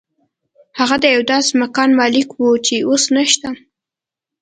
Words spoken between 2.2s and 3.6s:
و چې اوس نشته